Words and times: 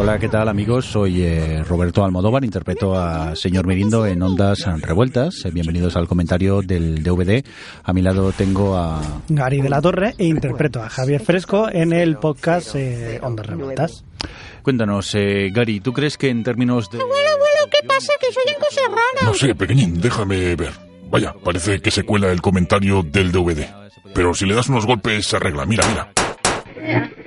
Hola, 0.00 0.16
¿qué 0.20 0.28
tal 0.28 0.48
amigos? 0.48 0.86
Soy 0.86 1.22
eh, 1.22 1.64
Roberto 1.64 2.04
Almodóvar, 2.04 2.44
interpreto 2.44 2.96
a 2.96 3.34
señor 3.34 3.66
Mirindo 3.66 4.06
en 4.06 4.22
Ondas 4.22 4.64
Revueltas. 4.80 5.44
Eh, 5.44 5.50
bienvenidos 5.50 5.96
al 5.96 6.06
comentario 6.06 6.62
del 6.62 7.02
DVD. 7.02 7.44
A 7.82 7.92
mi 7.92 8.00
lado 8.00 8.30
tengo 8.30 8.76
a... 8.76 9.02
Gary 9.28 9.60
de 9.60 9.68
la 9.68 9.82
Torre 9.82 10.14
e 10.16 10.24
interpreto 10.24 10.80
a 10.80 10.88
Javier 10.88 11.20
Fresco 11.20 11.68
en 11.68 11.92
el 11.92 12.16
podcast 12.18 12.76
eh, 12.76 13.18
Ondas 13.22 13.46
Revueltas. 13.46 14.04
Cuéntanos, 14.62 15.12
eh, 15.16 15.50
Gary, 15.52 15.80
¿tú 15.80 15.92
crees 15.92 16.16
que 16.16 16.28
en 16.30 16.44
términos 16.44 16.90
de... 16.90 17.00
Abuelo, 17.00 17.30
abuelo, 17.30 17.68
¿qué 17.70 17.84
pasa? 17.84 18.12
Que 18.20 18.32
soy 18.32 18.44
en 18.46 18.92
raras. 18.92 19.24
No 19.24 19.34
sé, 19.34 19.54
pequeñín, 19.56 20.00
déjame 20.00 20.54
ver. 20.54 20.72
Vaya, 21.10 21.34
parece 21.42 21.80
que 21.80 21.90
se 21.90 22.04
cuela 22.04 22.30
el 22.30 22.40
comentario 22.40 23.02
del 23.02 23.32
DVD. 23.32 23.66
Pero 24.14 24.32
si 24.32 24.46
le 24.46 24.54
das 24.54 24.68
unos 24.68 24.86
golpes 24.86 25.26
se 25.26 25.36
arregla. 25.36 25.66
Mira, 25.66 25.84
mira. 25.88 27.18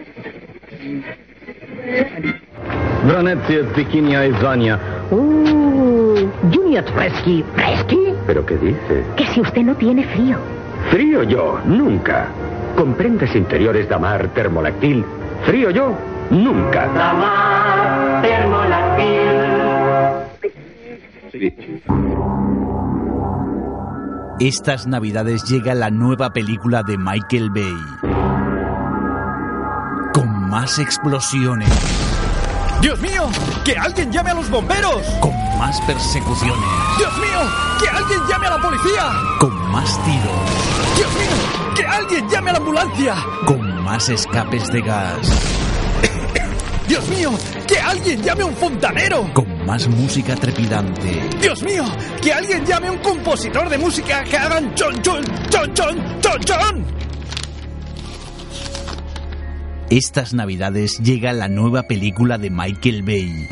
Y 3.83 4.31
Zania. 4.41 4.79
Uh, 5.11 6.27
Junior 6.53 6.83
Fresky. 6.93 7.43
¿Fresky? 7.55 8.13
¿Pero 8.27 8.45
qué 8.45 8.57
dice? 8.57 9.03
Que 9.15 9.25
si 9.27 9.41
usted 9.41 9.61
no 9.63 9.75
tiene 9.75 10.05
frío. 10.07 10.37
Frío 10.89 11.23
yo, 11.23 11.59
nunca. 11.65 12.27
Con 12.75 12.93
prendas 12.93 13.35
interiores 13.35 13.87
Damar 13.89 14.29
termolactil. 14.29 15.03
Frío 15.45 15.69
yo, 15.71 15.93
nunca. 16.29 16.87
Damar 16.87 18.21
termolactil. 18.21 19.21
Estas 24.39 24.87
navidades 24.87 25.43
llega 25.43 25.75
la 25.75 25.91
nueva 25.91 26.31
película 26.31 26.81
de 26.83 26.97
Michael 26.97 27.49
Bay. 27.51 28.10
Más 30.51 30.79
explosiones. 30.79 31.69
¡Dios 32.81 32.99
mío! 32.99 33.29
¡Que 33.63 33.73
alguien 33.77 34.11
llame 34.11 34.31
a 34.31 34.33
los 34.33 34.49
bomberos! 34.49 35.01
Con 35.21 35.33
más 35.57 35.79
persecuciones. 35.87 36.69
¡Dios 36.97 37.17
mío! 37.19 37.39
¡Que 37.79 37.87
alguien 37.87 38.19
llame 38.27 38.47
a 38.47 38.49
la 38.49 38.61
policía! 38.61 39.13
Con 39.39 39.71
más 39.71 39.97
tiros. 40.03 40.97
¡Dios 40.97 41.13
mío! 41.13 41.73
¡Que 41.73 41.85
alguien 41.85 42.29
llame 42.29 42.49
a 42.49 42.53
la 42.53 42.59
ambulancia! 42.59 43.15
Con 43.45 43.81
más 43.81 44.09
escapes 44.09 44.67
de 44.67 44.81
gas. 44.81 45.31
¡Dios 46.89 47.07
mío! 47.07 47.31
¡Que 47.65 47.79
alguien 47.79 48.21
llame 48.21 48.41
a 48.41 48.47
un 48.47 48.55
fontanero! 48.57 49.33
Con 49.33 49.65
más 49.65 49.87
música 49.87 50.35
trepidante. 50.35 51.29
¡Dios 51.39 51.63
mío! 51.63 51.85
¡Que 52.21 52.33
alguien 52.33 52.65
llame 52.65 52.89
a 52.89 52.91
un 52.91 52.99
compositor 52.99 53.69
de 53.69 53.77
música 53.77 54.21
que 54.25 54.35
hagan 54.35 54.75
chon 54.75 55.01
chon 55.01 55.23
chon 55.49 55.73
chon 55.73 56.19
chon 56.19 56.41
chon! 56.41 57.00
Estas 59.91 60.33
navidades 60.33 60.99
llega 60.99 61.33
la 61.33 61.49
nueva 61.49 61.83
película 61.83 62.37
de 62.37 62.49
Michael 62.49 63.03
Bay. 63.03 63.49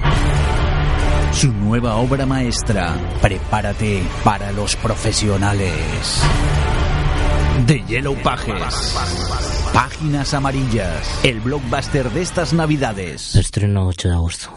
Su 1.33 1.51
nueva 1.51 1.97
obra 1.97 2.25
maestra. 2.25 2.95
Prepárate 3.21 4.01
para 4.23 4.53
los 4.53 4.77
profesionales. 4.77 6.23
The 7.67 7.83
Yellow 7.85 8.15
Pages. 8.23 8.95
Páginas 9.73 10.33
amarillas. 10.33 11.19
El 11.25 11.41
blockbuster 11.41 12.09
de 12.09 12.21
estas 12.21 12.53
navidades. 12.53 13.35
Estreno 13.35 13.87
8 13.87 14.07
de 14.07 14.13
agosto. 14.13 14.49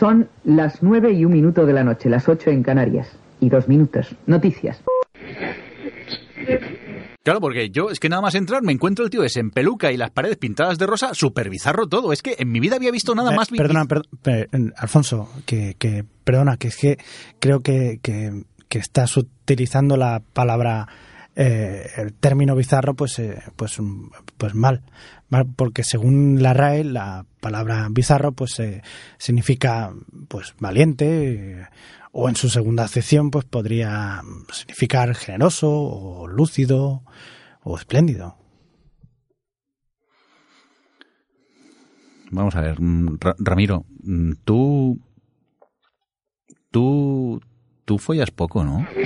Son 0.00 0.28
las 0.42 0.82
9 0.82 1.12
y 1.12 1.24
un 1.24 1.32
minuto 1.32 1.64
de 1.64 1.72
la 1.74 1.84
noche, 1.84 2.10
las 2.10 2.28
8 2.28 2.50
en 2.50 2.64
Canarias. 2.64 3.06
Y 3.38 3.48
dos 3.48 3.68
minutos. 3.68 4.16
Noticias. 4.26 4.82
Claro, 7.24 7.40
porque 7.40 7.70
yo 7.70 7.90
es 7.90 8.00
que 8.00 8.08
nada 8.08 8.20
más 8.20 8.34
entrar 8.34 8.62
me 8.62 8.72
encuentro 8.72 9.04
el 9.04 9.10
tío 9.10 9.22
ese 9.22 9.38
en 9.40 9.50
peluca 9.50 9.92
y 9.92 9.96
las 9.96 10.10
paredes 10.10 10.38
pintadas 10.38 10.76
de 10.78 10.86
rosa, 10.86 11.14
súper 11.14 11.50
bizarro 11.50 11.86
todo. 11.86 12.12
Es 12.12 12.20
que 12.20 12.34
en 12.38 12.50
mi 12.50 12.58
vida 12.58 12.76
había 12.76 12.90
visto 12.90 13.14
nada 13.14 13.30
más. 13.36 13.48
Perdona, 13.58 13.84
per- 13.84 14.02
per- 14.20 14.48
Alfonso, 14.76 15.28
que, 15.46 15.76
que 15.78 16.04
perdona, 16.24 16.56
que 16.56 16.68
es 16.68 16.76
que 16.76 16.98
creo 17.38 17.60
que, 17.60 18.00
que, 18.02 18.42
que 18.68 18.78
estás 18.78 19.16
utilizando 19.16 19.96
la 19.96 20.20
palabra, 20.32 20.88
eh, 21.36 21.86
el 21.96 22.12
término 22.12 22.56
bizarro, 22.56 22.94
pues, 22.94 23.16
eh, 23.20 23.38
pues, 23.54 23.78
pues 24.36 24.54
mal, 24.56 24.82
mal, 25.28 25.46
porque 25.54 25.84
según 25.84 26.42
la 26.42 26.54
RAE 26.54 26.82
la 26.82 27.24
palabra 27.40 27.86
bizarro, 27.88 28.32
pues 28.32 28.58
eh, 28.58 28.82
significa, 29.18 29.92
pues 30.26 30.54
valiente. 30.58 31.68
O 32.12 32.28
en 32.28 32.36
su 32.36 32.48
segunda 32.50 32.84
acepción, 32.84 33.30
pues 33.30 33.44
podría 33.46 34.20
significar 34.52 35.14
generoso 35.14 35.70
o 35.70 36.28
lúcido 36.28 37.02
o 37.62 37.76
espléndido. 37.76 38.36
Vamos 42.30 42.54
a 42.54 42.60
ver, 42.60 42.80
mm, 42.80 43.18
Ra- 43.20 43.36
Ramiro, 43.38 43.84
mm, 44.02 44.32
tú. 44.44 45.00
Tú. 46.70 47.40
Tú 47.84 47.98
follas 47.98 48.30
poco, 48.30 48.62
¿no? 48.64 48.86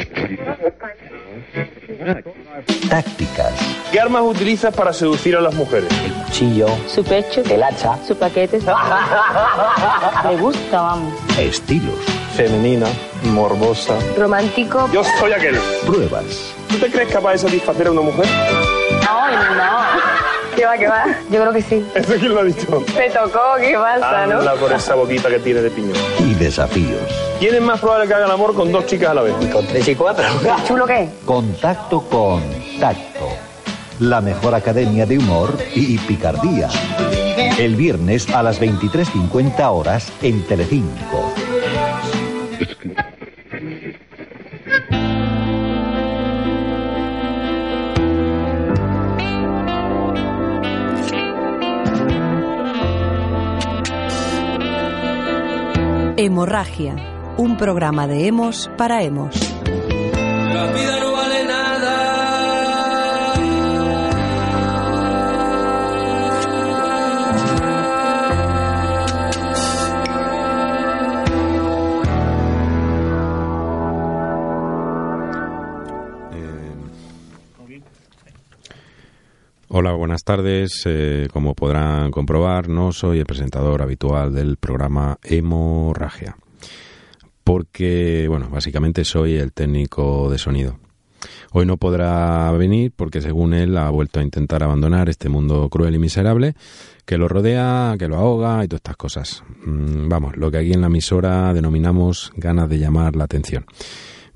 Tácticas. 2.89 3.53
¿Qué 3.93 4.01
armas 4.01 4.23
utilizas 4.23 4.75
para 4.75 4.93
seducir 4.93 5.37
a 5.37 5.41
las 5.41 5.55
mujeres? 5.55 5.89
El 6.05 6.13
cuchillo. 6.13 6.67
Su 6.87 7.03
pecho. 7.05 7.43
El 7.49 7.63
hacha. 7.63 7.97
Su 8.07 8.17
paquete. 8.17 8.59
Le 10.29 10.37
gusta, 10.37 10.81
vamos. 10.81 11.15
Estilos. 11.39 11.95
Femenina, 12.37 12.87
morbosa. 13.33 13.95
Romántico. 14.17 14.89
Yo 14.93 15.03
soy 15.19 15.33
aquel. 15.33 15.57
Pruebas. 15.87 16.55
¿Tú 16.69 16.77
te 16.79 16.91
crees 16.91 17.09
capaz 17.11 17.33
de 17.33 17.39
satisfacer 17.39 17.87
a 17.87 17.91
una 17.93 18.03
mujer? 18.03 18.27
No, 19.05 19.55
no. 19.55 20.36
¿Qué 20.57 20.65
va, 20.65 20.79
qué 20.79 20.89
va? 20.89 21.05
Yo 21.31 21.41
creo 21.41 21.53
que 21.53 21.61
sí. 21.63 21.87
¿Eso 21.95 22.15
quién 22.19 22.35
lo 22.35 22.41
ha 22.41 22.45
dicho? 22.45 22.83
Te 22.95 23.11
tocó, 23.11 23.41
¿qué 23.61 23.75
pasa, 23.75 24.27
no? 24.27 24.39
Habla 24.39 24.55
por 24.55 24.73
esa 24.73 24.95
boquita 24.95 25.29
que 25.29 25.39
tiene 25.39 25.61
de 25.61 25.71
piñón. 25.71 25.97
Y 26.19 26.35
desafíos. 26.35 27.03
¿Quién 27.39 27.55
es 27.57 27.61
más 27.61 27.79
probable 27.79 28.09
que 28.09 28.15
haga 28.15 28.25
el 28.25 28.31
amor 28.31 28.55
con 28.55 28.73
dos 28.73 28.87
chicas 28.87 29.11
a 29.11 29.15
la 29.15 29.23
vez? 29.23 29.35
Con 29.53 29.67
tres 29.67 29.87
y 29.87 29.95
cuatro. 29.95 30.25
¿Chulo 30.67 30.87
qué? 30.87 31.11
Contacto 31.27 32.01
con 32.03 32.43
tacto. 32.81 33.29
La 34.01 34.23
mejor 34.23 34.55
academia 34.55 35.05
de 35.05 35.19
humor 35.19 35.57
y 35.75 35.99
picardía. 35.99 36.69
El 37.59 37.77
viernes 37.77 38.29
a 38.31 38.43
las 38.43 38.61
23.50 38.61 39.71
horas 39.71 40.11
en 40.23 40.43
Telecinco. 40.47 41.33
Hemorragia, 56.27 56.97
un 57.37 57.57
programa 57.57 58.09
de 58.09 58.27
hemos 58.27 58.69
para 58.77 59.05
hemos. 59.05 59.37
Hola, 79.69 79.95
buenas 79.95 80.23
tardes. 80.23 80.83
Eh, 80.85 81.27
como 81.33 81.55
podrán 81.55 82.13
comprobar, 82.13 82.69
no 82.69 82.93
soy 82.93 83.19
el 83.19 83.27
presentador 83.27 83.83
habitual 83.83 84.33
del 84.33 84.59
programa 84.59 85.19
Hemorragia. 85.25 86.37
Porque, 87.43 88.27
bueno, 88.29 88.49
básicamente 88.49 89.05
soy 89.05 89.35
el 89.35 89.53
técnico 89.53 90.31
de 90.31 90.39
sonido. 90.39 90.79
Hoy 91.51 91.67
no 91.67 91.79
podrá 91.79 92.49
venir 92.53 92.93
porque, 92.95 93.21
según 93.21 93.55
él, 93.55 93.77
ha 93.77 93.91
vuelto 93.91 94.21
a 94.21 94.23
intentar 94.23 94.63
abandonar 94.63 95.09
este 95.09 95.29
mundo 95.29 95.69
cruel 95.69 95.97
y 95.97 95.99
miserable 95.99 96.55
que 97.05 97.19
lo 97.19 97.27
rodea, 97.27 97.97
que 97.99 98.07
lo 98.07 98.19
ahoga 98.19 98.63
y 98.63 98.69
todas 98.69 98.79
estas 98.79 98.97
cosas. 98.97 99.43
Mm, 99.65 100.09
vamos, 100.09 100.37
lo 100.37 100.49
que 100.49 100.59
aquí 100.59 100.75
en 100.75 100.81
la 100.81 100.87
emisora 100.87 101.53
denominamos 101.53 102.31
ganas 102.37 102.69
de 102.69 102.79
llamar 102.79 103.17
la 103.17 103.25
atención. 103.25 103.67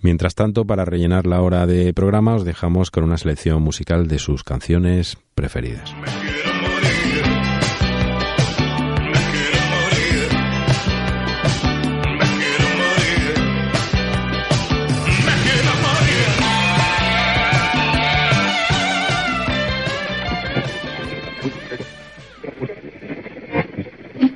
Mientras 0.02 0.34
tanto, 0.34 0.66
para 0.66 0.84
rellenar 0.84 1.26
la 1.26 1.42
hora 1.42 1.66
de 1.66 1.92
programa, 1.92 2.34
os 2.34 2.44
dejamos 2.44 2.90
con 2.90 3.04
una 3.04 3.18
selección 3.18 3.62
musical 3.62 4.08
de 4.08 4.18
sus 4.18 4.44
canciones 4.44 5.18
preferidas. 5.34 5.94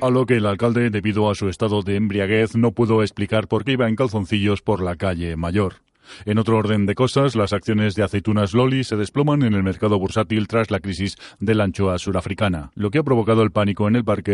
A 0.05 0.11
lo 0.11 0.27
que 0.27 0.35
el 0.35 0.45
alcalde, 0.45 0.91
debido 0.91 1.31
a 1.31 1.33
su 1.33 1.49
estado 1.49 1.81
de 1.81 1.95
embriaguez, 1.95 2.55
no 2.55 2.73
pudo 2.73 3.01
explicar 3.01 3.47
por 3.47 3.63
qué 3.63 3.71
iba 3.71 3.89
en 3.89 3.95
calzoncillos 3.95 4.61
por 4.61 4.83
la 4.83 4.97
calle 4.97 5.35
Mayor. 5.35 5.77
En 6.25 6.37
otro 6.37 6.57
orden 6.57 6.85
de 6.85 6.93
cosas, 6.93 7.35
las 7.35 7.53
acciones 7.53 7.95
de 7.95 8.03
aceitunas 8.03 8.53
Loli 8.53 8.83
se 8.83 8.97
desploman 8.97 9.41
en 9.41 9.55
el 9.55 9.63
mercado 9.63 9.97
bursátil 9.97 10.47
tras 10.47 10.69
la 10.69 10.79
crisis 10.79 11.15
de 11.39 11.55
la 11.55 11.63
anchoa 11.63 11.97
surafricana, 11.97 12.69
lo 12.75 12.91
que 12.91 12.99
ha 12.99 13.03
provocado 13.03 13.41
el 13.41 13.49
pánico 13.49 13.87
en 13.87 13.95
el 13.95 14.05
parque 14.05 14.33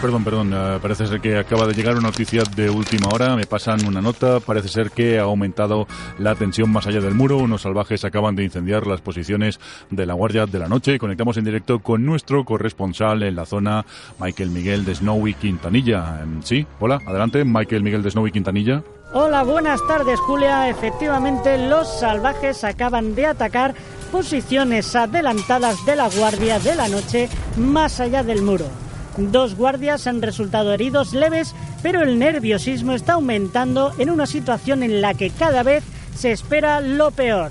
Perdón, 0.00 0.24
perdón, 0.24 0.52
uh, 0.52 0.78
parece 0.80 1.06
ser 1.06 1.20
que 1.20 1.38
acaba 1.38 1.66
de 1.66 1.72
llegar 1.72 1.94
una 1.94 2.08
noticia 2.08 2.42
de 2.54 2.70
última 2.70 3.08
hora, 3.08 3.34
me 3.34 3.46
pasan 3.46 3.84
una 3.86 4.00
nota, 4.00 4.40
parece 4.40 4.68
ser 4.68 4.90
que 4.90 5.18
ha 5.18 5.22
aumentado 5.22 5.88
la 6.18 6.34
tensión 6.34 6.70
más 6.70 6.86
allá 6.86 7.00
del 7.00 7.14
muro, 7.14 7.38
unos 7.38 7.62
salvajes 7.62 8.04
acaban 8.04 8.36
de 8.36 8.44
incendiar 8.44 8.86
las 8.86 9.00
posiciones 9.00 9.58
de 9.90 10.06
la 10.06 10.14
Guardia 10.14 10.46
de 10.46 10.58
la 10.58 10.68
Noche, 10.68 10.98
conectamos 10.98 11.38
en 11.38 11.44
directo 11.44 11.80
con 11.80 12.04
nuestro 12.04 12.44
corresponsal 12.44 13.22
en 13.22 13.34
la 13.34 13.46
zona, 13.46 13.84
Michael 14.20 14.50
Miguel 14.50 14.84
de 14.84 14.94
Snowy 14.94 15.34
Quintanilla. 15.34 16.24
Sí, 16.44 16.66
hola, 16.78 17.00
adelante, 17.06 17.44
Michael 17.44 17.82
Miguel 17.82 18.02
de 18.02 18.10
Snowy 18.10 18.30
Quintanilla. 18.30 18.82
Hola, 19.12 19.42
buenas 19.42 19.80
tardes 19.88 20.20
Julia, 20.20 20.68
efectivamente 20.68 21.68
los 21.68 21.88
salvajes 21.98 22.62
acaban 22.64 23.14
de 23.14 23.26
atacar 23.26 23.74
posiciones 24.12 24.94
adelantadas 24.94 25.84
de 25.84 25.96
la 25.96 26.08
Guardia 26.10 26.60
de 26.60 26.76
la 26.76 26.86
Noche 26.86 27.28
más 27.56 27.98
allá 27.98 28.22
del 28.22 28.42
muro. 28.42 28.85
Dos 29.16 29.54
guardias 29.54 30.06
han 30.06 30.20
resultado 30.20 30.72
heridos 30.72 31.12
leves, 31.14 31.54
pero 31.82 32.02
el 32.02 32.18
nerviosismo 32.18 32.92
está 32.92 33.14
aumentando 33.14 33.92
en 33.98 34.10
una 34.10 34.26
situación 34.26 34.82
en 34.82 35.00
la 35.00 35.14
que 35.14 35.30
cada 35.30 35.62
vez 35.62 35.84
se 36.14 36.32
espera 36.32 36.80
lo 36.80 37.10
peor. 37.10 37.50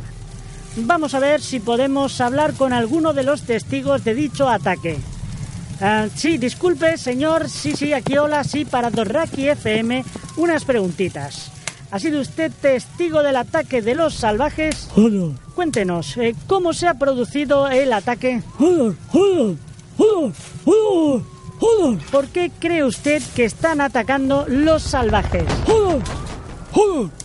Vamos 0.77 1.13
a 1.13 1.19
ver 1.19 1.41
si 1.41 1.59
podemos 1.59 2.19
hablar 2.21 2.53
con 2.53 2.73
alguno 2.73 3.13
de 3.13 3.23
los 3.23 3.43
testigos 3.43 4.03
de 4.03 4.13
dicho 4.13 4.49
ataque. 4.49 4.97
Ah, 5.81 6.07
sí, 6.13 6.37
disculpe, 6.37 6.97
señor. 6.97 7.49
Sí, 7.49 7.75
sí, 7.75 7.93
aquí 7.93 8.17
hola, 8.17 8.43
sí, 8.43 8.65
para 8.65 8.89
Dorraki 8.91 9.49
FM, 9.49 10.03
unas 10.37 10.65
preguntitas. 10.65 11.51
¿Ha 11.91 11.99
sido 11.99 12.21
usted 12.21 12.51
testigo 12.61 13.23
del 13.23 13.37
ataque 13.37 13.81
de 13.81 13.95
los 13.95 14.15
salvajes? 14.15 14.89
Cuéntenos, 15.55 16.17
eh, 16.17 16.35
¿cómo 16.47 16.73
se 16.73 16.87
ha 16.87 16.95
producido 16.95 17.69
el 17.69 17.93
ataque? 17.93 18.41
¿Por 22.11 22.27
qué 22.27 22.51
cree 22.59 22.83
usted 22.83 23.21
que 23.35 23.45
están 23.45 23.81
atacando 23.81 24.45
los 24.47 24.83
salvajes? 24.83 25.45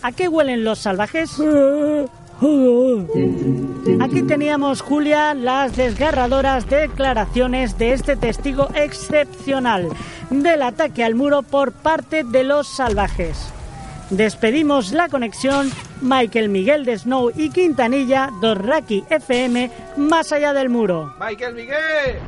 ¿A 0.01 0.11
qué 0.11 0.27
huelen 0.27 0.63
los 0.63 0.79
salvajes? 0.79 1.37
Aquí 4.01 4.23
teníamos, 4.23 4.81
Julia, 4.81 5.33
las 5.33 5.75
desgarradoras 5.75 6.67
declaraciones 6.67 7.77
de 7.77 7.93
este 7.93 8.15
testigo 8.15 8.69
excepcional 8.73 9.89
del 10.29 10.63
ataque 10.63 11.03
al 11.03 11.15
muro 11.15 11.43
por 11.43 11.71
parte 11.71 12.23
de 12.23 12.43
los 12.43 12.67
salvajes. 12.67 13.51
Despedimos 14.09 14.91
la 14.91 15.07
conexión 15.07 15.69
Michael 16.01 16.49
Miguel 16.49 16.83
de 16.83 16.97
Snow 16.97 17.31
y 17.35 17.49
Quintanilla, 17.49 18.29
Dorraki 18.41 19.03
FM, 19.09 19.71
más 19.97 20.31
allá 20.31 20.51
del 20.53 20.69
muro. 20.69 21.13
¡Michael 21.19 21.55
Miguel! 21.55 22.19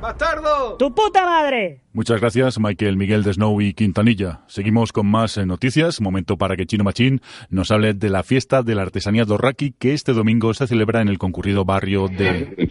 ¡Bastardo! 0.00 0.76
¡Tu 0.78 0.94
puta 0.94 1.24
madre! 1.24 1.82
Muchas 1.92 2.20
gracias, 2.20 2.58
Michael 2.58 2.96
Miguel 2.96 3.22
de 3.22 3.34
Snow 3.34 3.60
y 3.60 3.74
Quintanilla. 3.74 4.40
Seguimos 4.46 4.92
con 4.92 5.06
más 5.06 5.36
eh, 5.36 5.44
noticias. 5.44 6.00
Momento 6.00 6.38
para 6.38 6.56
que 6.56 6.64
Chino 6.64 6.84
Machín 6.84 7.20
nos 7.50 7.70
hable 7.70 7.92
de 7.92 8.08
la 8.08 8.22
fiesta 8.22 8.62
de 8.62 8.74
la 8.74 8.82
artesanía 8.82 9.26
Dorraki 9.26 9.72
que 9.78 9.92
este 9.92 10.14
domingo 10.14 10.54
se 10.54 10.66
celebra 10.66 11.02
en 11.02 11.08
el 11.08 11.18
concurrido 11.18 11.66
barrio 11.66 12.08
de. 12.08 12.70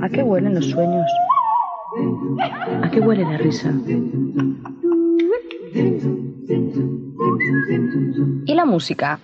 ¿A 0.00 0.08
qué 0.08 0.22
huelen 0.22 0.54
los 0.54 0.70
sueños? 0.70 1.10
¿A 2.82 2.90
qué 2.90 3.00
huele 3.00 3.22
la 3.22 3.36
risa? 3.36 3.70
¿Y 8.46 8.54
la 8.54 8.64
música? 8.64 9.20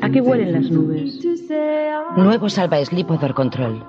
¿A 0.00 0.10
qué 0.10 0.20
huelen 0.20 0.52
las 0.52 0.70
nubes? 0.70 1.37
Nuevo 2.18 2.48
Salva 2.48 2.84
Sleep 2.84 3.08
Odor 3.12 3.32
Control. 3.32 3.84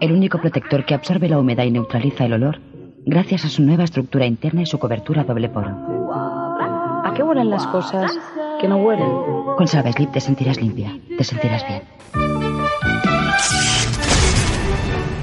El 0.00 0.12
único 0.12 0.38
protector 0.38 0.84
que 0.84 0.92
absorbe 0.92 1.30
la 1.30 1.38
humedad 1.38 1.64
y 1.64 1.70
neutraliza 1.70 2.26
el 2.26 2.34
olor 2.34 2.60
gracias 3.06 3.46
a 3.46 3.48
su 3.48 3.62
nueva 3.62 3.84
estructura 3.84 4.26
interna 4.26 4.60
y 4.60 4.66
su 4.66 4.78
cobertura 4.78 5.24
doble 5.24 5.48
poro. 5.48 5.70
¿A 6.10 7.10
qué 7.16 7.22
huelen 7.22 7.48
las 7.48 7.66
cosas 7.68 8.12
que 8.60 8.68
no 8.68 8.76
huelen? 8.76 9.10
Con 9.56 9.66
Salva 9.66 9.90
Sleep 9.92 10.12
te 10.12 10.20
sentirás 10.20 10.60
limpia, 10.60 10.98
te 11.16 11.24
sentirás 11.24 11.66
bien. 11.66 12.27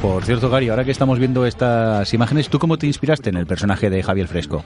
Por 0.06 0.24
cierto, 0.24 0.52
Gary, 0.52 0.70
ahora 0.70 0.86
que 0.86 0.92
estamos 0.92 1.18
viendo 1.18 1.48
estas 1.48 2.14
imágenes, 2.14 2.48
¿tú 2.48 2.60
cómo 2.60 2.78
te 2.78 2.86
inspiraste 2.86 3.32
en 3.32 3.38
el 3.38 3.48
personaje 3.48 3.90
de 3.90 4.04
Javier 4.04 4.28
Fresco? 4.28 4.64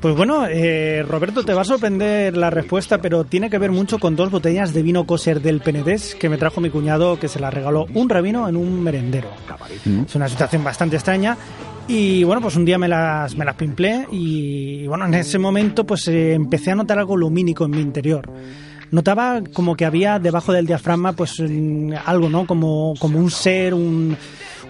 Pues 0.00 0.16
bueno, 0.16 0.44
eh, 0.44 1.04
Roberto, 1.06 1.44
te 1.44 1.54
va 1.54 1.62
a 1.62 1.64
sorprender 1.64 2.36
la 2.36 2.50
respuesta, 2.50 2.98
pero 2.98 3.22
tiene 3.22 3.48
que 3.48 3.58
ver 3.58 3.70
mucho 3.70 4.00
con 4.00 4.16
dos 4.16 4.28
botellas 4.32 4.74
de 4.74 4.82
vino 4.82 5.06
coser 5.06 5.40
del 5.40 5.60
Penedés 5.60 6.16
que 6.16 6.28
me 6.28 6.36
trajo 6.36 6.60
mi 6.60 6.68
cuñado, 6.68 7.16
que 7.20 7.28
se 7.28 7.38
la 7.38 7.48
regaló 7.48 7.86
un 7.94 8.08
rabino 8.08 8.48
en 8.48 8.56
un 8.56 8.82
merendero. 8.82 9.28
Mm. 9.84 10.00
Es 10.00 10.16
una 10.16 10.28
situación 10.28 10.64
bastante 10.64 10.96
extraña. 10.96 11.36
Y 11.86 12.24
bueno, 12.24 12.42
pues 12.42 12.56
un 12.56 12.64
día 12.64 12.76
me 12.76 12.88
las, 12.88 13.36
me 13.36 13.44
las 13.44 13.54
pimplé 13.54 14.08
y 14.10 14.84
bueno, 14.88 15.06
en 15.06 15.14
ese 15.14 15.38
momento 15.38 15.84
pues 15.84 16.08
eh, 16.08 16.34
empecé 16.34 16.72
a 16.72 16.74
notar 16.74 16.98
algo 16.98 17.16
lumínico 17.16 17.66
en 17.66 17.70
mi 17.70 17.80
interior. 17.80 18.28
Notaba 18.90 19.42
como 19.52 19.76
que 19.76 19.84
había 19.84 20.18
debajo 20.18 20.52
del 20.52 20.66
diafragma 20.66 21.12
pues 21.12 21.40
mm, 21.40 21.92
algo, 22.04 22.28
¿no? 22.28 22.46
Como, 22.46 22.94
como 22.98 23.18
un 23.18 23.30
ser, 23.30 23.74
un, 23.74 24.16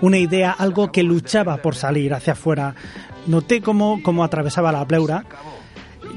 una 0.01 0.19
idea, 0.19 0.53
algo 0.53 0.93
que 0.93 1.03
luchaba 1.03 1.57
por 1.59 1.75
salir 1.75 2.13
hacia 2.15 2.35
afuera. 2.35 2.75
Noté 3.27 3.61
cómo, 3.61 4.01
cómo 4.03 4.25
atravesaba 4.25 4.73
la 4.73 4.87
pleura, 4.87 5.25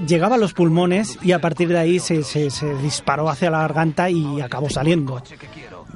llegaba 0.08 0.36
a 0.36 0.38
los 0.38 0.54
pulmones 0.54 1.18
y 1.22 1.32
a 1.32 1.40
partir 1.40 1.70
de 1.70 1.78
ahí 1.78 2.00
se, 2.00 2.24
se, 2.24 2.50
se 2.50 2.74
disparó 2.76 3.30
hacia 3.30 3.50
la 3.50 3.60
garganta 3.60 4.10
y 4.10 4.42
acabó 4.42 4.70
saliendo. 4.70 5.22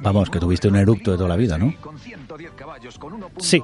Vamos, 0.00 0.30
que 0.30 0.38
tuviste 0.38 0.68
un 0.68 0.76
eructo 0.76 1.10
de 1.10 1.16
toda 1.16 1.28
la 1.28 1.36
vida, 1.36 1.58
¿no? 1.58 1.74
Sí, 3.38 3.62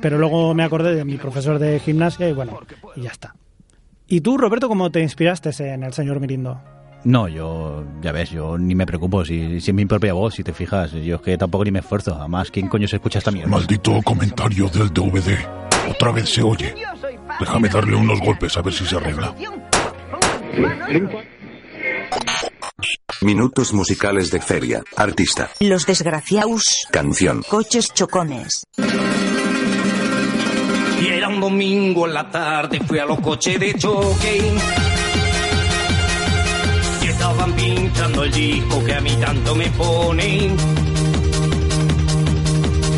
pero 0.00 0.18
luego 0.18 0.54
me 0.54 0.62
acordé 0.62 0.94
de 0.94 1.04
mi 1.04 1.16
profesor 1.16 1.58
de 1.58 1.80
gimnasia 1.80 2.28
y 2.28 2.32
bueno, 2.32 2.60
y 2.96 3.02
ya 3.02 3.10
está. 3.10 3.34
¿Y 4.06 4.20
tú, 4.20 4.38
Roberto, 4.38 4.68
cómo 4.68 4.90
te 4.90 5.00
inspiraste 5.00 5.50
en 5.72 5.82
el 5.82 5.92
señor 5.92 6.20
Mirindo? 6.20 6.60
No, 7.04 7.28
yo, 7.28 7.84
ya 8.00 8.12
ves, 8.12 8.30
yo 8.30 8.56
ni 8.56 8.74
me 8.74 8.86
preocupo 8.86 9.24
si, 9.24 9.60
si 9.60 9.70
es 9.70 9.74
mi 9.74 9.84
propia 9.84 10.14
voz, 10.14 10.34
si 10.34 10.42
te 10.42 10.52
fijas. 10.54 10.92
Yo 10.92 11.16
es 11.16 11.20
que 11.20 11.36
tampoco 11.36 11.64
ni 11.64 11.70
me 11.70 11.80
esfuerzo. 11.80 12.14
Además, 12.18 12.50
¿quién 12.50 12.68
coño 12.68 12.88
se 12.88 12.96
escucha 12.96 13.18
esta 13.18 13.30
mierda? 13.30 13.50
Maldito 13.50 14.00
comentario 14.02 14.68
del 14.68 14.88
DVD. 14.88 15.36
Otra 15.90 16.12
vez 16.12 16.30
se 16.30 16.42
oye. 16.42 16.74
Déjame 17.38 17.68
darle 17.68 17.94
unos 17.94 18.20
golpes 18.20 18.56
a 18.56 18.62
ver 18.62 18.72
si 18.72 18.86
se 18.86 18.96
arregla. 18.96 19.34
Minutos 23.20 23.72
musicales 23.74 24.30
de 24.30 24.40
feria. 24.40 24.82
Artista. 24.96 25.50
Los 25.60 25.86
desgraciados. 25.86 26.86
Canción. 26.90 27.42
Coches 27.48 27.88
chocones. 27.92 28.64
Y 31.02 31.06
era 31.06 31.28
un 31.28 31.40
domingo 31.40 32.06
en 32.06 32.14
la 32.14 32.30
tarde, 32.30 32.80
fui 32.80 32.98
a 32.98 33.04
los 33.04 33.20
coches 33.20 33.60
de 33.60 33.74
choque. 33.74 34.54
Estaban 37.14 37.52
pinchando 37.52 38.24
el 38.24 38.32
disco 38.32 38.84
que 38.84 38.92
a 38.92 39.00
mí 39.00 39.16
tanto 39.20 39.54
me 39.54 39.70
pone. 39.70 40.50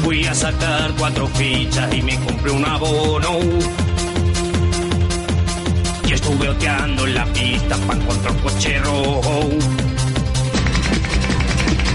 Fui 0.02 0.24
a 0.24 0.34
sacar 0.34 0.90
cuatro 0.98 1.26
fichas 1.28 1.94
y 1.94 2.00
me 2.00 2.18
compré 2.24 2.50
un 2.50 2.64
abono. 2.64 3.38
Y 6.08 6.12
estuve 6.12 6.48
oteando 6.48 7.06
en 7.06 7.14
la 7.14 7.26
pista 7.26 7.76
para 7.86 8.00
encontrar 8.00 8.32
un 8.32 8.38
coche 8.40 8.78
rojo. 8.78 9.50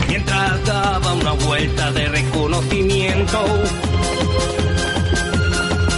Mientras 0.08 0.66
daba 0.66 1.14
una 1.14 1.32
vuelta 1.32 1.92
de 1.92 2.08
reconocimiento 2.08 3.40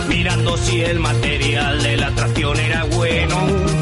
mirando 0.07 0.57
si 0.57 0.81
el 0.81 0.99
material 0.99 1.83
de 1.83 1.97
la 1.97 2.11
tracción 2.11 2.57
era 2.59 2.85
bueno. 2.85 3.72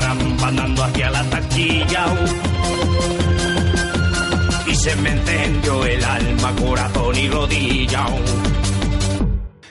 Andando 0.00 0.84
hacia 0.84 1.10
la 1.10 1.22
taquilla. 1.24 2.06
Y 4.66 4.74
se 4.74 4.96
me 4.96 5.10
encendió 5.10 5.84
el 5.84 6.04
alma, 6.04 6.52
corazón 6.56 7.16
y 7.16 7.28
rodilla. 7.28 8.06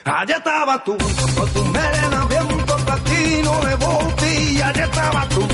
Allá 0.04 0.36
estaba 0.36 0.82
tú, 0.84 0.96
con 1.36 1.48
tu 1.50 1.64
melena 1.64 2.26
bien 2.26 2.64
platino 2.66 3.60
de 3.64 3.74
botella. 3.76 4.68
Allá 4.68 4.84
estaba 4.84 5.28
tú. 5.28 5.48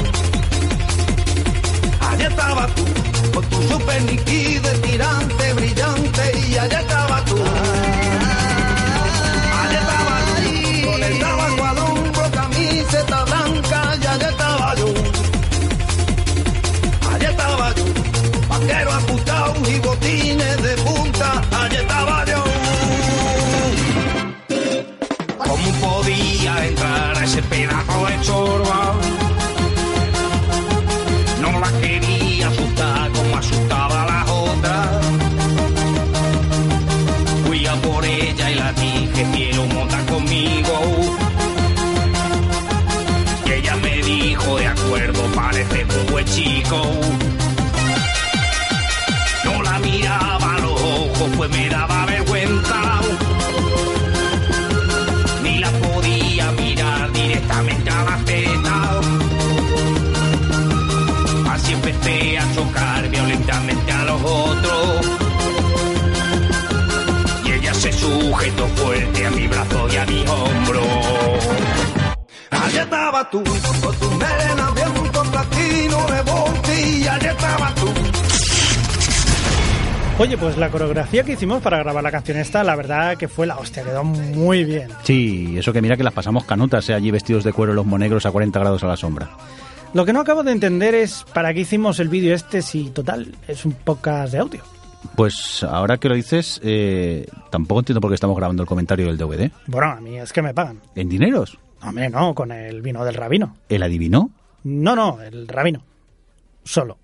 Allá 2.01 2.29
estaba 2.29 2.67
tú, 2.69 2.85
con 3.35 3.45
tu 3.45 3.63
super 3.63 4.03
níquido, 4.03 4.71
tirante, 4.81 5.53
brillante, 5.53 6.49
y 6.49 6.57
allá 6.57 6.81
estaba 6.81 7.25
tú. 7.25 7.37
allí 21.21 21.77
estaba 21.77 22.25
yo. 22.25 22.45
¿Cómo 25.39 25.73
podía 25.81 26.67
entrar 26.67 27.17
a 27.17 27.25
ese 27.25 27.43
pedazo 27.43 28.07
de 28.07 28.21
chorba? 28.23 28.95
No 31.41 31.61
la 31.61 31.71
quería 31.81 32.49
asustar 32.49 33.11
como 33.13 33.37
asustaba 33.37 34.03
a 34.03 34.07
las 34.07 34.31
otras. 34.31 34.89
Fui 37.47 37.67
a 37.67 37.75
por 37.77 38.05
ella 38.05 38.51
y 38.51 38.55
la 38.55 38.73
dije, 38.73 39.27
quiero 39.33 39.67
montar 39.67 40.05
conmigo. 40.07 40.75
Y 43.47 43.53
ella 43.53 43.77
me 43.77 44.03
dijo, 44.03 44.57
de 44.57 44.67
acuerdo, 44.67 45.23
parece 45.35 45.85
un 45.85 46.07
buen 46.13 46.25
chico. 46.27 46.83
Pues 51.37 51.51
me 51.51 51.69
daba 51.69 52.07
vergüenza. 52.07 53.01
Ni 55.43 55.59
la 55.59 55.71
podía 55.71 56.53
mirar 56.53 57.13
directamente 57.13 57.91
a 57.91 58.05
las 58.05 58.25
tetas. 58.25 59.07
Así 61.51 61.73
empecé 61.73 62.39
a 62.39 62.55
chocar 62.55 63.09
violentamente 63.09 63.93
a 63.93 64.05
los 64.05 64.21
otros. 64.23 65.07
Y 67.45 67.53
ella 67.53 67.75
se 67.75 67.93
sujetó 67.93 68.67
fuerte 68.69 69.27
a 69.27 69.31
mi 69.31 69.47
brazo 69.47 69.89
y 69.93 69.97
a 69.97 70.07
mi 70.07 70.25
hombro. 70.27 70.83
Allá 72.51 72.83
estaba 72.83 73.31
tú, 73.31 73.43
con 73.83 73.97
tu 73.97 74.11
melena 74.13 74.68
Oye, 80.21 80.37
pues 80.37 80.57
la 80.57 80.69
coreografía 80.69 81.23
que 81.23 81.35
hicimos 81.35 81.63
para 81.63 81.79
grabar 81.79 82.03
la 82.03 82.11
canción 82.11 82.39
esta, 82.39 82.65
la 82.65 82.75
verdad 82.75 83.17
que 83.17 83.29
fue 83.29 83.47
la 83.47 83.57
hostia, 83.57 83.85
quedó 83.85 84.03
muy 84.03 84.65
bien. 84.65 84.89
Sí, 85.05 85.57
eso 85.57 85.73
que 85.73 85.81
mira 85.81 85.97
que 85.97 86.03
las 86.03 86.13
pasamos 86.13 86.45
canutas, 86.45 86.89
¿eh? 86.89 86.95
allí 86.95 87.13
vestidos 87.13 87.45
de 87.45 87.53
cuero 87.53 87.73
los 87.73 87.87
monegros 87.87 88.27
a 88.27 88.33
40 88.33 88.59
grados 88.59 88.83
a 88.83 88.89
la 88.89 88.97
sombra. 88.97 89.31
Lo 89.95 90.05
que 90.05 90.13
no 90.13 90.19
acabo 90.19 90.43
de 90.43 90.51
entender 90.51 90.97
es 90.97 91.25
para 91.33 91.55
qué 91.55 91.61
hicimos 91.61 92.01
el 92.01 92.09
vídeo 92.09 92.35
este 92.35 92.63
si 92.63 92.91
total 92.91 93.33
es 93.47 93.65
un 93.65 93.75
podcast 93.75 94.33
de 94.33 94.39
audio. 94.41 94.61
Pues 95.15 95.63
ahora 95.63 95.99
que 95.99 96.09
lo 96.09 96.17
dices, 96.17 96.61
eh, 96.65 97.25
tampoco 97.51 97.83
entiendo 97.83 98.01
por 98.01 98.11
qué 98.11 98.17
estamos 98.17 98.37
grabando 98.37 98.65
el 98.65 98.69
comentario 98.69 99.07
del 99.07 99.19
DVD. 99.19 99.53
Bueno, 99.69 99.93
a 99.93 100.01
mí 100.01 100.19
es 100.19 100.33
que 100.33 100.43
me 100.43 100.53
pagan. 100.53 100.81
¿En 100.97 101.09
dineros? 101.09 101.57
Hombre, 101.81 102.11
no, 102.11 102.35
con 102.35 102.51
el 102.51 102.83
vino 102.83 103.05
del 103.05 103.15
rabino. 103.15 103.57
¿El 103.69 103.85
adivino? 103.85 104.33
No, 104.65 104.97
no, 104.97 105.23
el 105.23 105.47
rabino. 105.47 105.85
Solo. 106.65 106.99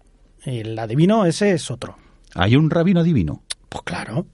El 0.44 0.76
adivino 0.76 1.24
ese 1.26 1.52
es 1.52 1.70
otro. 1.70 1.96
¿Hay 2.36 2.56
un 2.56 2.68
rabino 2.68 2.98
adivino? 3.00 3.44
Pues 3.68 3.82
claro. 3.84 4.26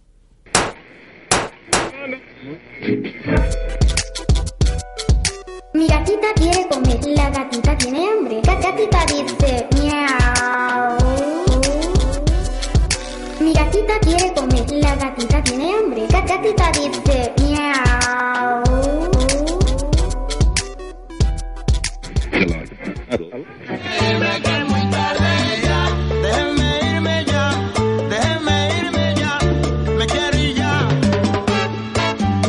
Mi 5.75 5.87
gatita 5.87 6.33
quiere 6.35 6.67
comer, 6.71 6.99
la 7.09 7.29
gatita 7.29 7.77
tiene 7.77 8.09
hambre. 8.09 8.41
La 8.45 8.55
gatita 8.55 9.05
dice 9.05 9.69
miau. 9.77 10.97
Mi 13.39 13.53
gatita 13.53 13.99
quiere 14.01 14.33
comer, 14.33 14.71
la 14.71 14.97
gatita 14.97 15.43
tiene 15.43 15.75
hambre. 15.75 16.07
La 16.11 16.21
gatita 16.23 16.73
dice 16.73 17.35
miau. 17.43 18.31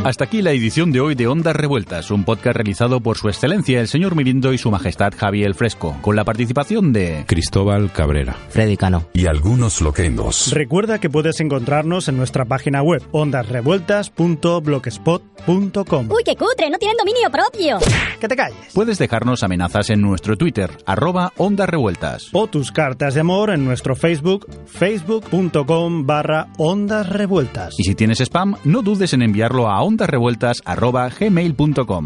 Hasta 0.03 0.23
aquí 0.23 0.41
la 0.41 0.51
edición 0.51 0.91
de 0.91 0.99
hoy 0.99 1.13
de 1.13 1.27
Ondas 1.27 1.55
Revueltas, 1.55 2.09
un 2.09 2.23
podcast 2.23 2.55
realizado 2.55 3.01
por 3.01 3.19
su 3.19 3.29
excelencia 3.29 3.79
el 3.79 3.87
señor 3.87 4.15
Mirindo 4.15 4.51
y 4.51 4.57
su 4.57 4.71
majestad 4.71 5.13
Javier 5.15 5.45
el 5.45 5.53
Fresco, 5.53 5.95
con 6.01 6.15
la 6.15 6.23
participación 6.23 6.91
de 6.91 7.23
Cristóbal 7.27 7.91
Cabrera. 7.91 8.35
Freddy 8.49 8.77
Cano. 8.77 9.05
Y 9.13 9.27
algunos 9.27 9.79
loquendos. 9.79 10.51
Recuerda 10.53 10.97
que 10.97 11.11
puedes 11.11 11.39
encontrarnos 11.39 12.07
en 12.07 12.17
nuestra 12.17 12.45
página 12.45 12.81
web 12.81 13.03
ondasrevueltas.blogspot.com. 13.11 16.09
Uy, 16.09 16.23
qué 16.25 16.35
cutre, 16.35 16.71
no 16.71 16.79
tienen 16.79 16.97
dominio 16.97 17.29
propio. 17.29 17.77
Que 18.19 18.27
te 18.27 18.35
calles. 18.35 18.57
Puedes 18.73 18.97
dejarnos 18.97 19.43
amenazas 19.43 19.91
en 19.91 20.01
nuestro 20.01 20.35
Twitter, 20.35 20.71
arroba 20.87 21.31
Ondas 21.37 21.69
Revueltas. 21.69 22.29
O 22.33 22.47
tus 22.47 22.71
cartas 22.71 23.13
de 23.13 23.19
amor 23.19 23.51
en 23.51 23.63
nuestro 23.63 23.95
Facebook, 23.95 24.47
facebook.com 24.65 26.07
barra 26.07 26.47
ondas 26.57 27.07
revueltas. 27.07 27.75
Y 27.77 27.83
si 27.83 27.93
tienes 27.93 28.19
spam, 28.19 28.55
no 28.63 28.81
dudes 28.81 29.13
en 29.13 29.21
enviarlo 29.21 29.67
a 29.67 29.90
ondasrevueltas 29.91 30.61
arroba 30.65 31.09
gmail.com. 31.09 32.05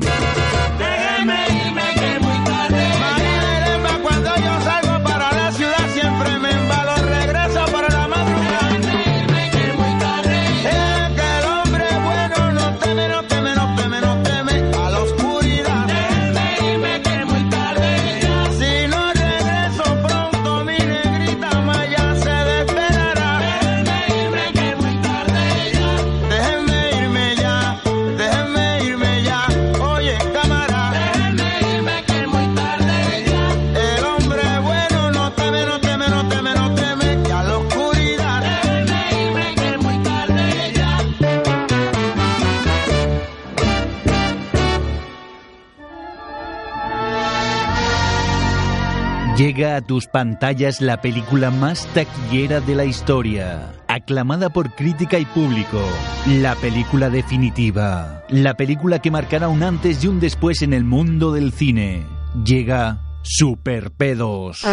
Llega 49.76 49.84
a 49.84 49.88
tus 49.88 50.08
pantallas 50.08 50.80
la 50.80 51.02
película 51.02 51.52
más 51.52 51.86
taquillera 51.88 52.62
de 52.62 52.76
la 52.76 52.86
historia, 52.86 53.74
aclamada 53.90 54.50
por 54.50 54.74
crítica 54.74 55.20
y 55.20 55.26
público. 55.26 55.82
La 56.28 56.56
película 56.56 57.10
definitiva. 57.10 58.24
La 58.30 58.54
película 58.54 59.00
que 59.00 59.12
marcará 59.12 59.50
un 59.50 59.64
antes 59.64 60.02
y 60.02 60.08
un 60.08 60.22
después 60.22 60.62
en 60.62 60.72
el 60.72 60.86
mundo 60.86 61.34
del 61.34 61.52
cine. 61.52 62.06
Llega 62.46 63.02
Superpedos. 63.22 64.64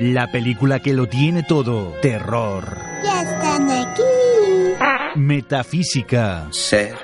La 0.00 0.32
película 0.32 0.80
que 0.80 0.92
lo 0.92 1.06
tiene 1.06 1.44
todo. 1.44 1.92
Terror. 2.02 2.78
Ya 3.04 3.22
están 3.22 3.70
aquí. 3.70 4.02
Metafísica. 5.14 6.48
Ser 6.50 6.96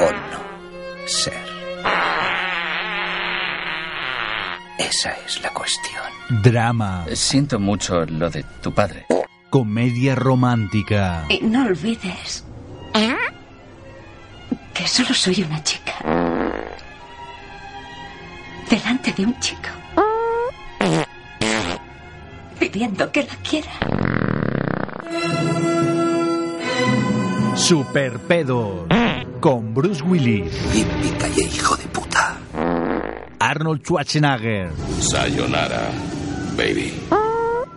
o 0.00 0.10
no 0.10 1.06
ser. 1.06 1.47
Esa 4.78 5.12
es 5.26 5.42
la 5.42 5.50
cuestión. 5.50 6.02
Drama. 6.42 7.04
Siento 7.14 7.58
mucho 7.58 8.04
lo 8.06 8.30
de 8.30 8.44
tu 8.62 8.72
padre. 8.72 9.06
Comedia 9.50 10.14
romántica. 10.14 11.24
Y 11.28 11.40
no 11.40 11.66
olvides 11.66 12.44
que 14.78 14.86
solo 14.86 15.12
soy 15.12 15.42
una 15.42 15.60
chica. 15.64 15.94
Delante 18.70 19.12
de 19.12 19.26
un 19.26 19.40
chico. 19.40 19.68
Pidiendo 22.60 23.10
que 23.10 23.24
la 23.24 23.34
quiera. 23.36 23.72
Superpedos. 27.56 28.86
Con 29.40 29.74
Bruce 29.74 30.02
Willis. 30.02 30.52
Hijo 31.36 31.76
de 31.76 31.84
puta. 31.88 31.97
Arnold 33.48 33.80
Schwarzenegger. 33.82 34.70
Sayonara, 35.00 35.90
baby. 36.54 36.92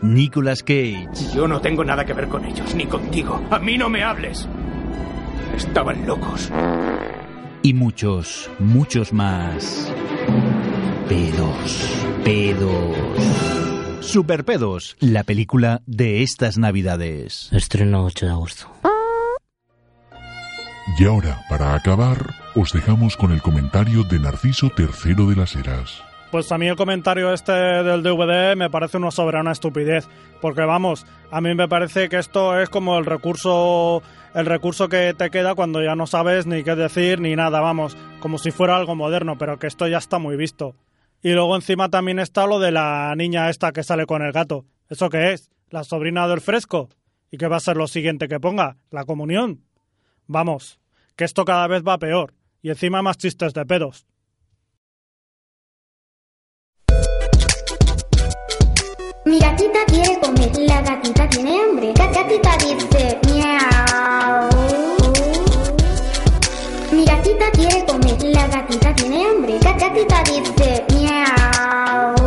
Nicolas 0.02 0.64
Cage. 0.64 1.08
Yo 1.34 1.48
no 1.48 1.62
tengo 1.62 1.86
nada 1.86 2.04
que 2.04 2.12
ver 2.12 2.28
con 2.28 2.44
ellos, 2.44 2.76
ni 2.76 2.86
contigo. 2.88 3.42
A 3.50 3.58
mí 3.58 3.78
no 3.78 3.88
me 3.88 4.04
hables. 4.04 4.50
Estaban 5.56 6.06
locos. 6.06 6.52
Y 7.64 7.74
muchos, 7.74 8.52
muchos 8.60 9.14
más. 9.14 9.90
Pedos. 11.08 12.06
Pedos. 12.26 12.98
Superpedos. 14.02 14.98
La 15.00 15.24
película 15.24 15.84
de 15.86 16.22
estas 16.22 16.58
navidades. 16.58 17.48
Estreno 17.54 18.04
8 18.04 18.26
de 18.26 18.32
agosto. 18.34 18.68
Y 21.00 21.06
ahora, 21.06 21.40
para 21.50 21.76
acabar, 21.76 22.41
os 22.56 22.74
dejamos 22.74 23.16
con 23.16 23.32
el 23.32 23.42
comentario 23.42 24.04
de 24.04 24.20
Narciso 24.20 24.72
III 24.78 25.26
de 25.28 25.36
las 25.36 25.56
Heras. 25.56 26.04
Pues 26.32 26.52
a 26.52 26.58
mí 26.58 26.68
el 26.68 26.76
comentario 26.76 27.34
este 27.34 27.52
del 27.52 28.04
DVD 28.04 28.56
me 28.56 28.70
parece 28.70 28.98
una 28.98 29.12
soberana 29.12 29.52
estupidez, 29.52 30.08
porque 30.40 30.62
vamos, 30.62 31.06
a 31.30 31.42
mí 31.42 31.54
me 31.56 31.68
parece 31.68 32.08
que 32.10 32.18
esto 32.18 32.60
es 32.60 32.70
como 32.70 32.98
el 32.98 33.06
recurso 33.06 34.02
el 34.34 34.46
recurso 34.46 34.88
que 34.88 35.14
te 35.14 35.30
queda 35.30 35.56
cuando 35.56 35.82
ya 35.82 35.96
no 35.96 36.08
sabes 36.08 36.46
ni 36.46 36.64
qué 36.64 36.76
decir 36.76 37.20
ni 37.20 37.36
nada, 37.36 37.60
vamos, 37.60 37.98
como 38.22 38.38
si 38.38 38.52
fuera 38.52 38.78
algo 38.78 38.96
moderno, 38.96 39.38
pero 39.38 39.60
que 39.60 39.68
esto 39.68 39.88
ya 39.88 39.98
está 39.98 40.20
muy 40.20 40.38
visto. 40.38 40.76
Y 41.22 41.32
luego 41.32 41.56
encima 41.56 41.90
también 41.90 42.20
está 42.20 42.48
lo 42.48 42.60
de 42.60 42.72
la 42.72 43.14
niña 43.16 43.50
esta 43.50 43.72
que 43.74 43.84
sale 43.84 44.06
con 44.06 44.22
el 44.22 44.32
gato. 44.32 44.66
¿Eso 44.90 45.10
qué 45.10 45.34
es? 45.34 45.50
¿La 45.70 45.84
sobrina 45.84 46.28
del 46.28 46.42
fresco? 46.42 46.90
¿Y 47.30 47.38
qué 47.38 47.48
va 47.48 47.58
a 47.58 47.62
ser 47.62 47.78
lo 47.78 47.88
siguiente 47.88 48.28
que 48.28 48.40
ponga? 48.40 48.78
¿La 48.90 49.06
comunión? 49.06 49.64
Vamos, 50.28 50.80
que 51.16 51.26
esto 51.26 51.46
cada 51.46 51.68
vez 51.68 51.84
va 51.86 52.00
peor 52.00 52.34
y 52.62 52.70
encima 52.70 53.02
más 53.02 53.18
chistes 53.18 53.54
de 53.54 53.66
pedos. 53.66 54.06
Mi 59.26 59.40
gatita 59.40 59.86
quiere 59.88 60.20
comer, 60.20 60.52
la 60.58 60.82
gatita 60.82 61.30
tiene 61.30 61.60
hambre. 61.62 61.94
La 61.96 62.08
gatita 62.08 62.58
dice 62.58 63.20
miau. 63.28 64.50
Mi 66.92 67.06
gatita 67.06 67.52
quiere 67.52 67.86
comer, 67.86 68.24
la 68.24 68.48
gatita 68.48 68.96
tiene 68.96 69.26
hambre. 69.26 69.60
La 69.62 69.74
gatita 69.74 70.24
dice 70.24 70.86
miau. 70.90 72.21